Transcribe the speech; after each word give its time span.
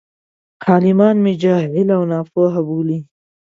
عالمان 0.67 1.15
مې 1.23 1.33
جاهل 1.43 1.87
او 1.97 2.03
ناپوه 2.11 2.53
بولي. 2.67 2.99